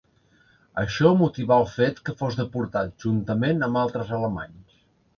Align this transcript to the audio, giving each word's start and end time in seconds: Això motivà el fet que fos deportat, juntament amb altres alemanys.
Això 0.83 1.11
motivà 1.19 1.59
el 1.65 1.69
fet 1.75 2.03
que 2.09 2.17
fos 2.23 2.41
deportat, 2.41 2.99
juntament 3.07 3.71
amb 3.71 3.85
altres 3.87 4.15
alemanys. 4.21 4.85